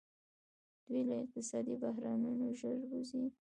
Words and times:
دوی 0.85 1.01
له 1.09 1.15
اقتصادي 1.23 1.75
بحرانونو 1.83 2.45
ژر 2.59 2.75
وځي. 2.89 3.23